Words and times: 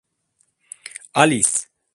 Alice! 1.13 1.69